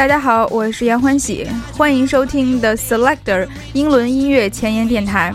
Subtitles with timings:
[0.00, 1.46] 大家好，我是杨欢喜，
[1.76, 5.30] 欢迎收听 The Selector 英伦音乐前沿电台。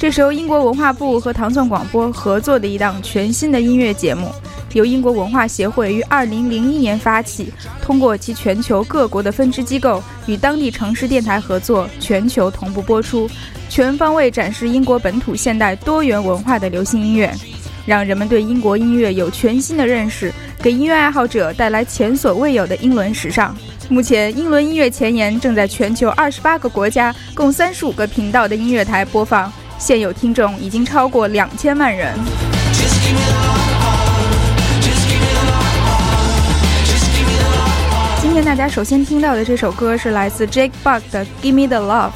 [0.00, 4.28] 这是由英国文化部和唐宋广播合作的一档全新的音乐节目，
[4.72, 13.30] 由英国文化协会于2001年发起，通过其全球各国的分支机构与当地城市电台合作，全球同步播出，
[13.68, 17.32] 全方位展示英国本土现代多元文化的流行音乐，
[17.86, 23.56] 让人们对英国音乐有全新的认识，给音乐爱好者带来前所未有的英伦时尚。
[23.90, 32.14] 目前，英伦音乐前沿正在全球二十八个国家、共三十五个频道的音乐台播放，现有听众已经超过两千万人。
[38.22, 42.10] 今天大家首先听到的这首歌是来自 Jake Bugg 的《Give Me the Love》。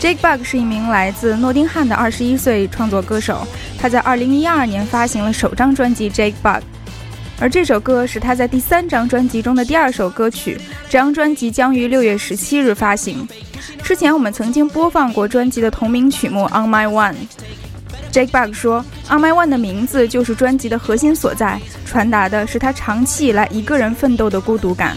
[0.00, 3.46] Jake Bugg 是一名来自诺丁汉的二十一岁创作歌手，
[3.78, 6.60] 他在二零一二年发行了首张专辑《Jake Bugg》。
[7.40, 10.60] 而这首歌是他在第三张专辑中的第二首歌曲，
[10.90, 13.26] 这张专辑将于六月十七日发行。
[13.82, 17.14] 之前我们曾经播放过专辑的同名曲目《On My One》。
[18.12, 18.84] Jake Bugg 说，
[19.16, 24.94] 《On My One》的名字就是专辑的核心所在，传达的是他长期以来一个人奋斗的孤独感。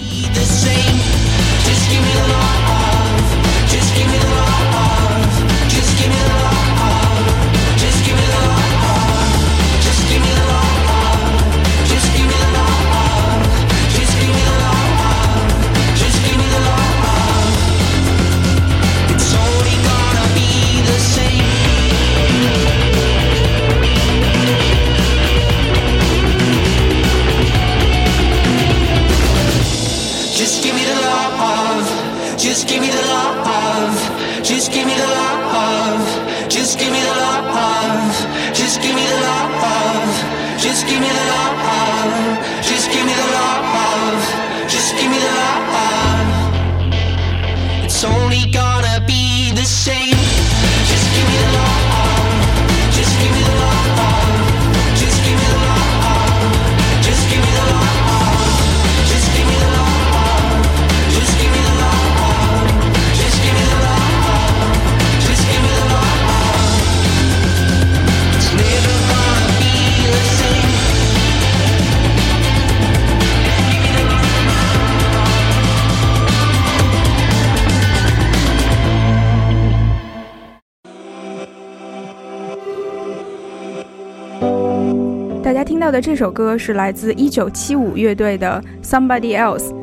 [85.84, 89.74] 到的这首歌是来自1975乐队的《Somebody Else》。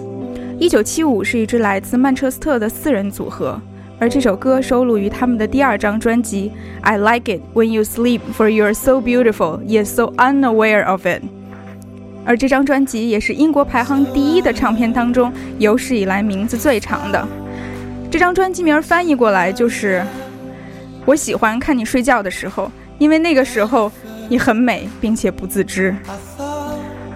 [0.59, 3.61] 1975是一支来自曼彻斯特的四人组合，
[3.99, 6.50] 而这首歌收录于他们的第二张专辑
[6.81, 11.21] 《I Like It When You Sleep For You're So Beautiful Yet So Unaware of It》。
[12.25, 17.28] 而这张专辑也是英国排行第一的唱片当中有史以来名字最长的。
[18.11, 20.03] 这张专辑名翻译过来就是
[21.05, 23.93] “我喜欢看你睡觉的时候”，因为那个时候。
[24.30, 25.92] 你很美，并且不自知。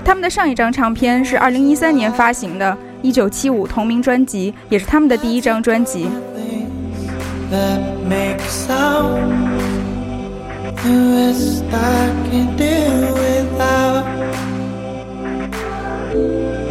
[0.05, 6.09] 他们的上一张唱片是二零一三年发行的《一九七五》同名专辑，也是他们的第一张专辑。
[7.51, 7.83] thank
[16.15, 16.64] you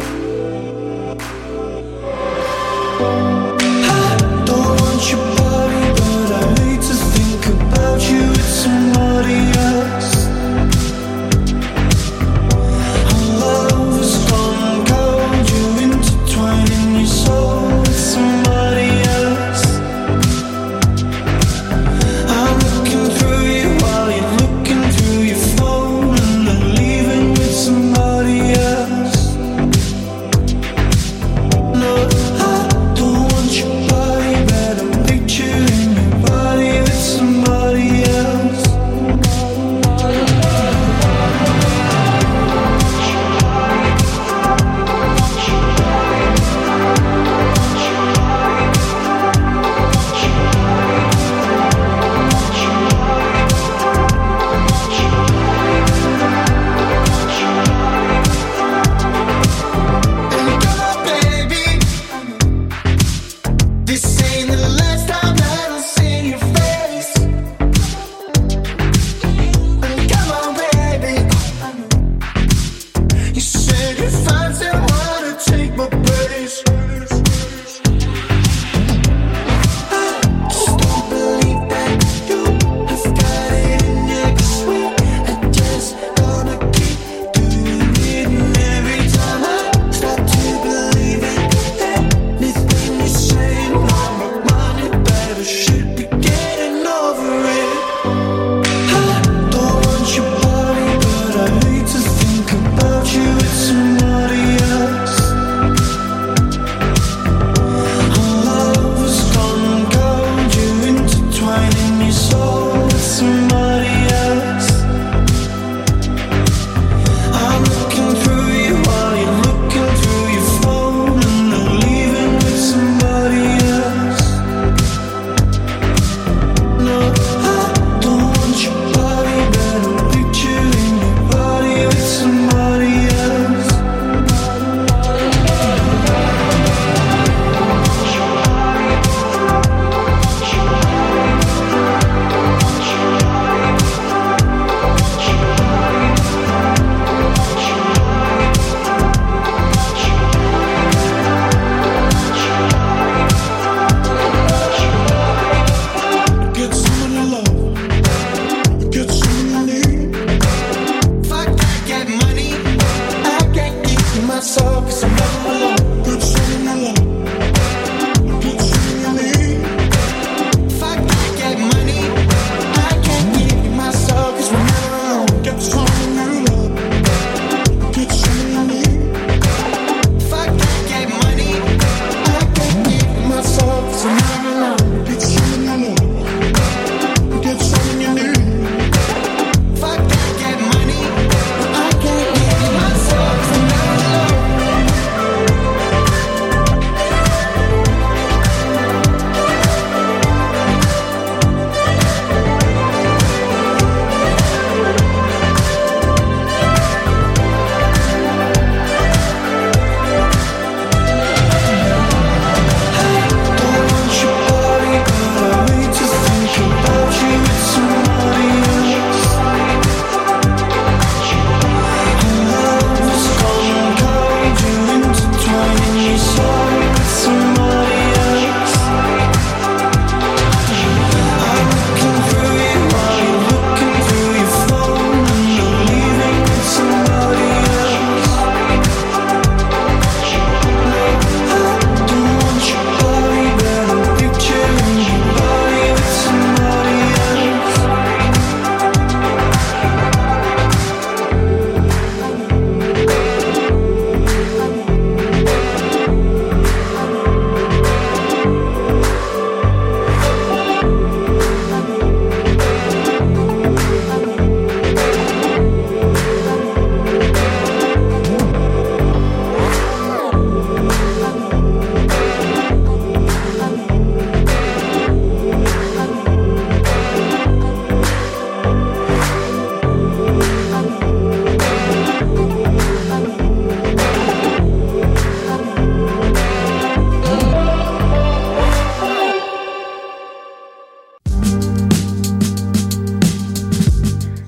[164.34, 165.43] myself some love.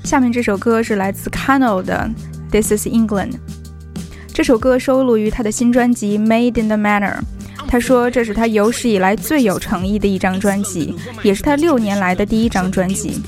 [0.07, 2.09] 下面这首歌是来自 Cano 的
[2.53, 3.33] 《This Is England》，
[4.33, 7.15] 这首歌收录于他的新专辑《Made in the Manor》。
[7.67, 10.95] 他说这是他有史以来最有诚意的一张专辑，
[11.25, 13.21] 也是他六年来的第一张专辑。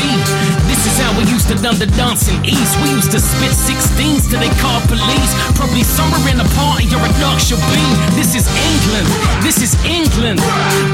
[0.96, 2.72] This is how we used to done the dancing east.
[2.80, 5.32] We used to spit 16s till they called police.
[5.52, 7.84] Probably somewhere in a party or a dark should be.
[8.16, 9.04] This is England.
[9.44, 10.40] This is England.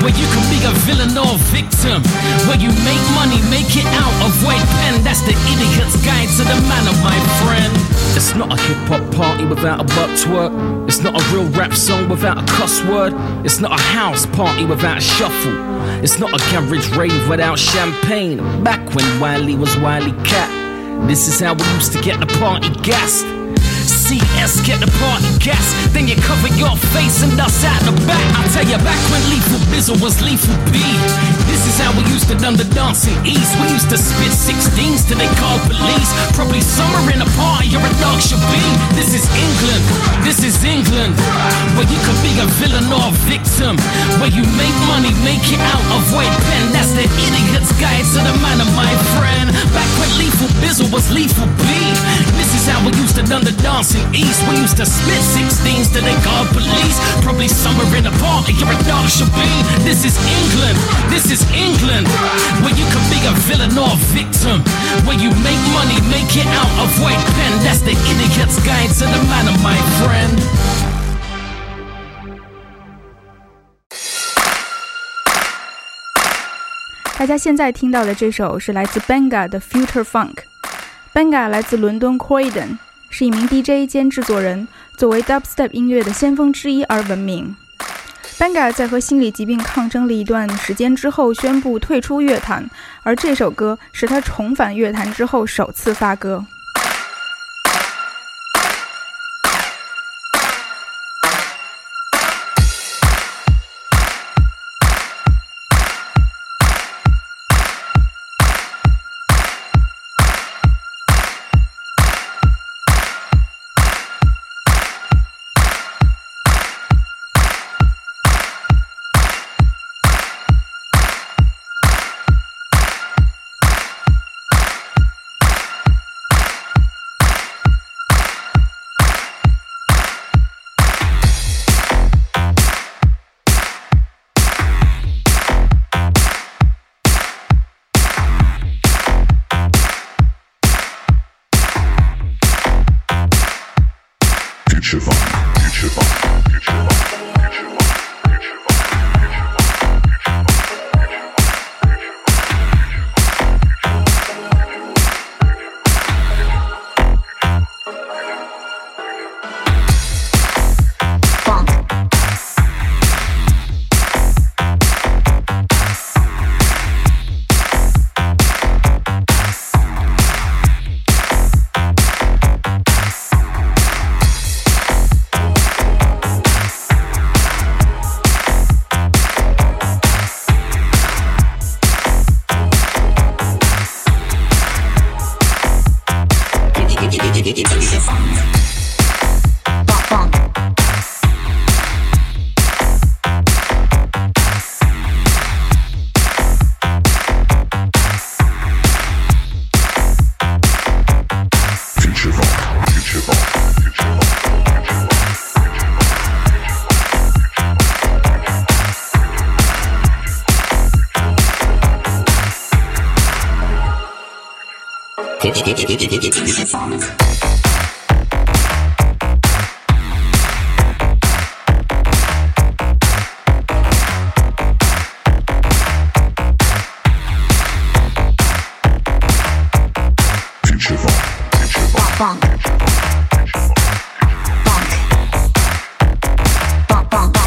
[0.02, 2.02] Where you can be a villain or a victim.
[2.50, 5.06] Where you make money, make it out, avoid pen.
[5.06, 7.70] That's the idiot's guide to the manner, my friend.
[8.18, 10.50] It's not a hip hop party without a butt twerk.
[10.90, 13.14] It's not a real rap song without a cuss word.
[13.46, 15.81] It's not a house party without a shuffle.
[16.04, 18.38] It's not a garage rave without champagne.
[18.64, 21.08] Back when Wiley was Wiley Kat.
[21.08, 23.41] This is how we used to get the party gassed.
[24.12, 25.72] CS, get the party gas.
[25.96, 28.28] Then you cover your face and us out the back.
[28.36, 30.84] I tell you, back when Lethal Bizzle was Lethal B.
[31.48, 33.56] This is how we used to done the dancing east.
[33.64, 36.12] We used to spit 16s till they called police.
[36.36, 38.64] Probably summer in a party, you're a dog should be.
[39.00, 39.84] This is England,
[40.28, 41.16] this is England.
[41.80, 43.80] Where you could be a villain or a victim.
[44.20, 46.76] Where you make money, make it out, avoid pen.
[46.76, 49.56] That's the idiot's guide to the man of my friend.
[49.72, 51.64] Back when Lethal Bizzle was Lethal B.
[52.36, 54.41] This is how we used to done the dancing east.
[54.49, 56.97] We used to spit 16s till they called police.
[57.21, 59.51] Probably summer in a party, you're a dog should be.
[59.85, 60.79] This is England,
[61.13, 62.09] this is England.
[62.65, 64.65] Where you could be a villain or a victim.
[65.05, 67.53] Where you make money, make it out, avoid pen.
[67.61, 70.37] That's the idiot's guide to the man of my friend.
[77.19, 82.77] 大家现在听到的这首是来自 Benga 的 Future Funk。Benga 来自伦敦 Croydon，
[83.14, 84.66] 是一名 DJ 兼制作人，
[84.96, 87.54] 作为 Dubstep 音乐的先锋之一而闻名。
[88.40, 92.68] Banga 在和心理疾病抗争了一段时间之后，宣布退出乐坛，
[93.04, 96.44] 而这首歌是他重返乐坛之后首次发歌。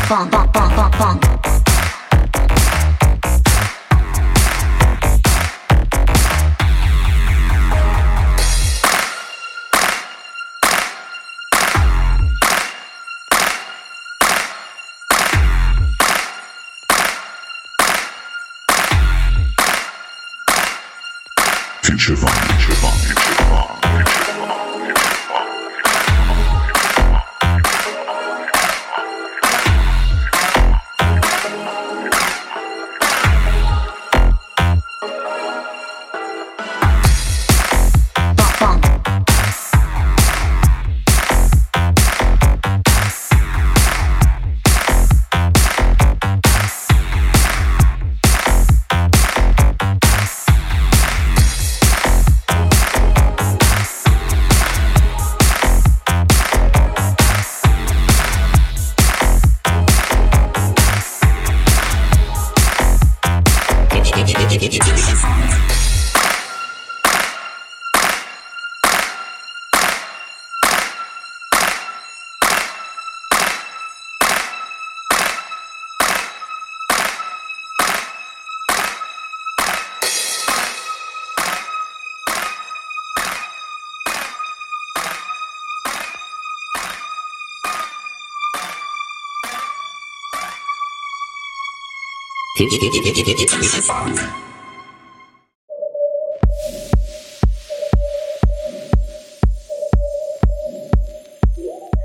[0.07, 1.44] funk, funk, funk, funk.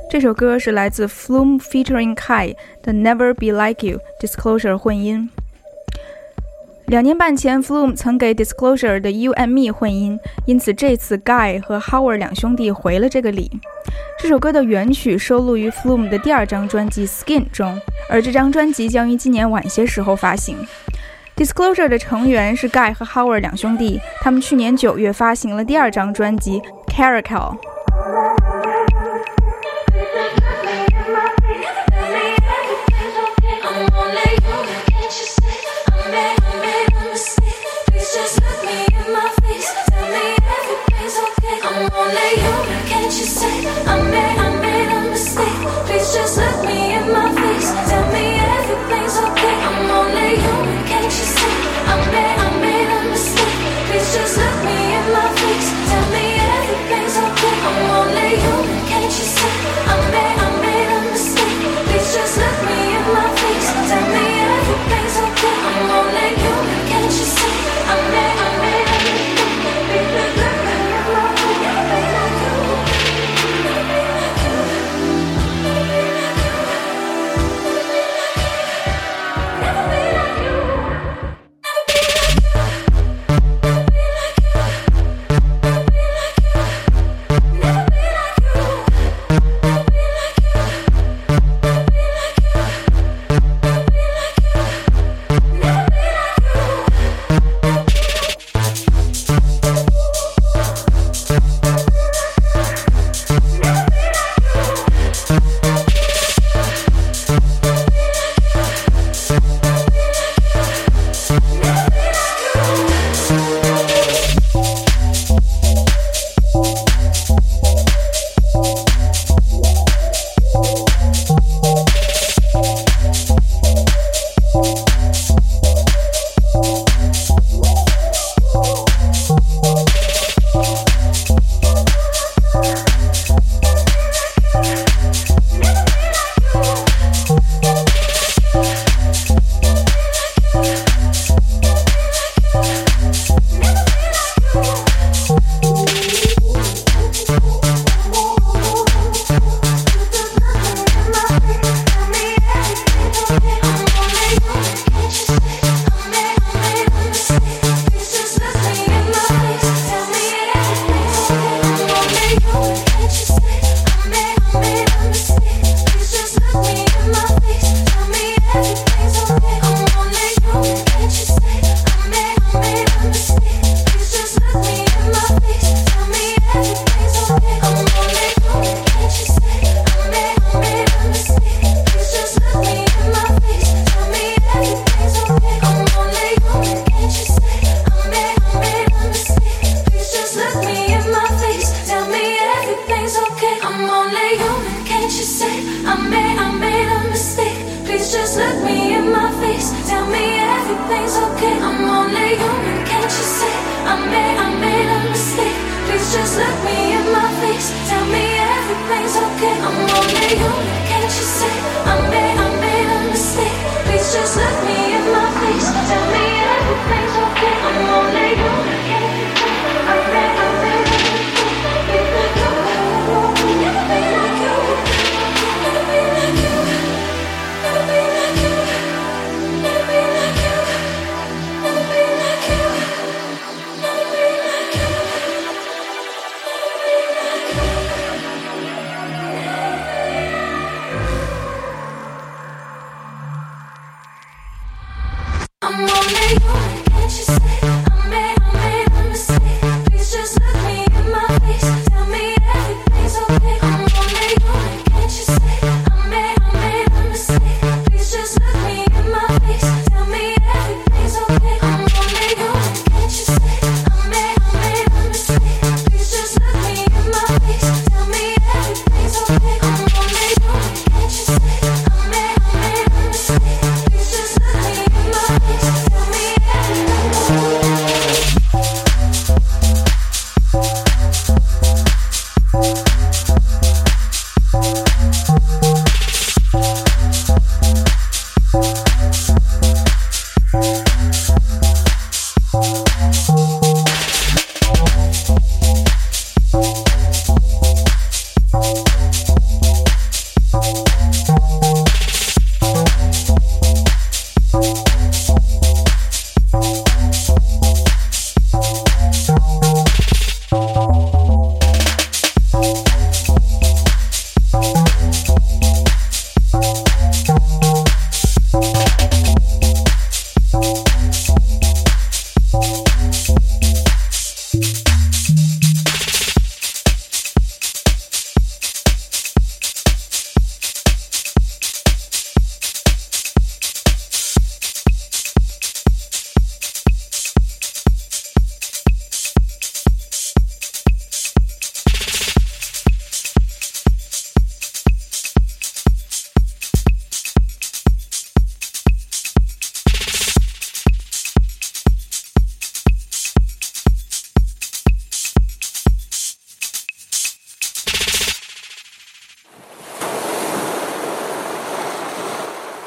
[0.09, 5.29] 这首歌是来自 Flume featuring Kai 的《Never Be Like You》，Disclosure 混音。
[6.89, 13.51] 两年半前，Flume 曾给 Disclosure 的《You and Me》混音，因此这次 Guy 和 Howard 两兄弟回了这个礼。
[14.19, 20.57] 这首歌的原曲收录于 Flume 的第二张专辑《Skin》中，而这张专辑将于今年晚些时候发行。
[21.35, 26.59] Disclosure 的成员是 Guy 和 Howard 两兄弟，他们去年九月发行了第二张专辑
[26.91, 27.55] 《Caracal》。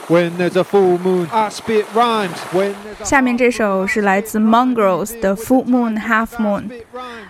[0.09, 2.37] When there's a full moon, I spit rhymes.
[2.53, 2.73] When
[3.05, 6.65] 下面这首是来自 Mongrels 的 Full Moon Half Moon。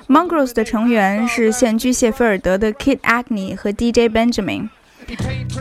[0.09, 4.71] Mongrels 的成员是现居谢菲尔德的 Kid Agni 和 DJ Benjamin。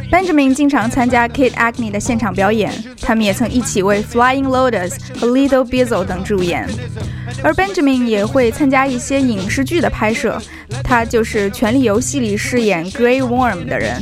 [0.09, 2.71] Benjamin 经常参加 Kid Agni 的现场表演，
[3.01, 6.67] 他们也曾一起为 Flying Lotus 和 Little Bizzle 等助演。
[7.43, 10.41] 而 Benjamin 也会参加一些影视剧的拍摄，
[10.83, 14.01] 他就是《权力游戏》里饰演 Grey Worm 的人。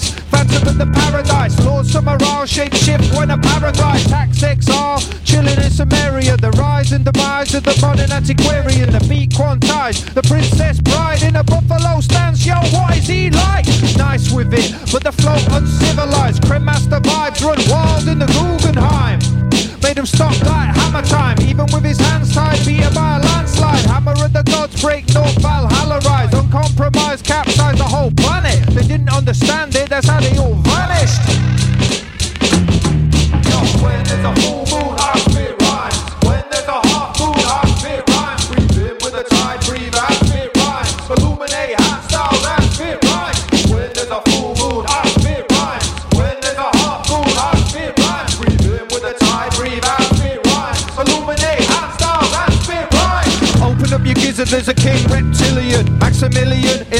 [0.00, 1.58] Ice, phantom of the paradise.
[1.64, 4.06] Lord Summeral, shape shift when a paradise.
[4.06, 6.36] Tax XR, chilling in Samaria.
[6.36, 8.90] The rise and demise of the modern antiquarian.
[8.90, 12.46] The beat quantized, the princess bride in a buffalo stance.
[12.46, 13.66] Yo, what is he like?
[13.96, 16.42] Nice with it, but the flow uncivilized.
[16.42, 19.49] Cremaster vibes run wild in the Guggenheim.
[19.82, 23.84] Made him stop like hammer time, even with his hands tied, beaten by a landslide.
[23.86, 28.60] Hammer of the gods break North Valhalla rise, uncompromised, capsize the whole planet.
[28.74, 31.20] They didn't understand it, that's how they all vanished.
[33.82, 34.99] When there's a full moon,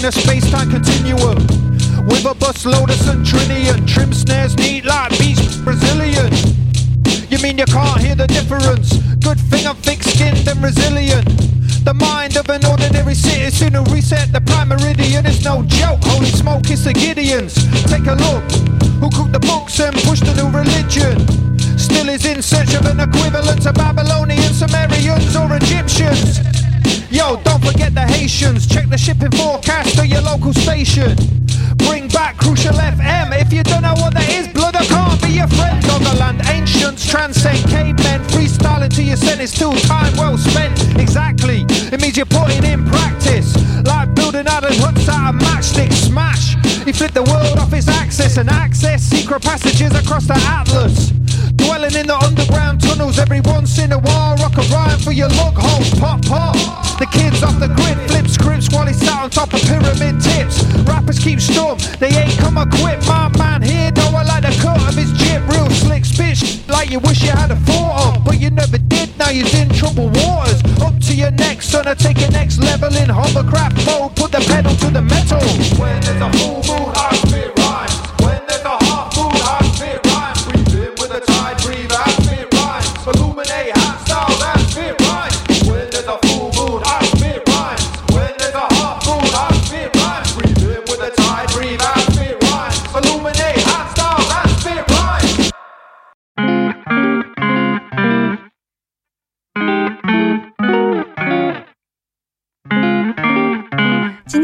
[0.01, 1.37] in a space-time continuum.
[2.09, 6.33] With a bus load of centrinian, trim snares neat like beach Brazilian.
[7.29, 8.97] You mean you can't hear the difference?
[9.21, 11.29] Good thing I'm thick-skinned and resilient.
[11.85, 16.01] The mind of an ordinary citizen who reset the prime meridian is no joke.
[16.05, 17.61] Holy smoke, it's the Gideons.
[17.85, 18.45] Take a look.
[19.05, 21.29] Who cooked the books and pushed the new religion?
[21.79, 26.50] Still is in search of an equivalent to Babylonians, Sumerians, or Egyptians.
[28.41, 28.67] The.
[28.67, 31.15] Check the shipping forecast to your local station.
[31.77, 33.39] Bring back Crucial FM.
[33.39, 35.85] If you don't know what that is, blood, I can't be your friend.
[35.85, 38.23] Doggerland ancients transcend cavemen.
[38.33, 40.73] Freestyling to your set is still time well spent.
[40.99, 41.67] Exactly.
[41.69, 43.70] It means you're putting in practice.
[43.85, 46.55] Like building out of huts out of matchstick smash.
[46.85, 51.11] He flip the world off its axis and access secret passages across the atlas.
[51.57, 54.37] Dwelling in the underground tunnels every once in a while.
[54.37, 55.91] Rock a rhyme for your log holes.
[55.99, 56.57] Pop, pop.
[56.99, 60.63] The kids off the grid flip scripts while he sat on top of pyramid tips.
[60.85, 63.07] Rappers keep stum, they ain't come equipped.
[63.07, 64.10] My man here, though
[66.69, 68.25] like you wish you had a thought of.
[68.25, 70.63] But you never did, now you're in troubled waters.
[70.81, 74.17] Up to your neck, son, I take it next level in hovercraft mode.
[74.17, 75.41] Put the pedal to the metal.
[75.81, 76.93] When there's a full moon,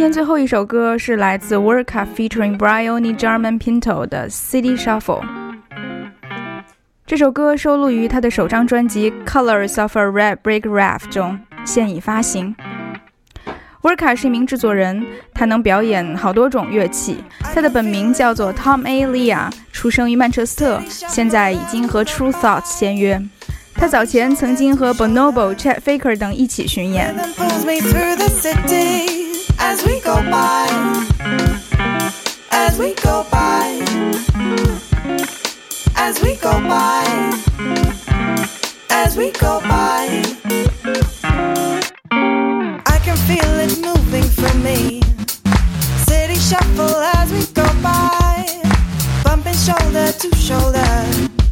[0.07, 5.21] 天最后一首歌是来自 Worka featuring Bryony German Pinto 的 City Shuffle。
[7.05, 12.55] 这首歌收录于他的首张专辑《Colors of a Red Brick Raft》中，现已发行。
[13.83, 17.25] Worka 是一名制作人，他能表演好多种乐器。
[17.53, 19.09] 他的本名叫做 Tom A.
[19.09, 23.21] Lea，出生于曼彻斯特，现在已经和 True Thoughts 签约。
[23.75, 27.13] 他早前曾经和 Bonobo、Chet Faker 等一起巡演。
[29.69, 30.69] As we go by.
[32.53, 33.67] As we go by.
[35.97, 37.05] As we go by.
[38.91, 40.23] As we go by.
[42.95, 45.03] I can feel it moving through me.
[46.07, 48.47] City shuffle as we go by.
[49.25, 51.46] Bumping shoulder to shoulder.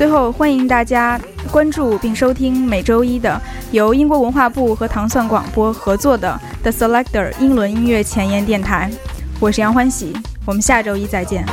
[0.00, 1.20] 最后，欢迎大家
[1.52, 3.38] 关注并收听每周一的
[3.70, 8.90] 由英国文化部和糖蒜广播合作的 The Selector 英伦音乐前沿电台。
[9.38, 10.14] 我是杨欢喜，
[10.46, 11.44] 我们下周一再见。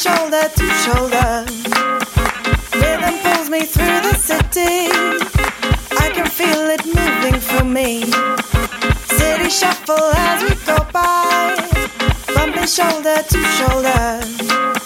[0.00, 1.44] Shoulder to shoulder.
[2.72, 4.88] Rhythm pulls me through the city.
[6.04, 8.04] I can feel it moving through me.
[9.18, 11.54] City shuffle as we go by
[12.34, 14.79] bumping shoulder to shoulder.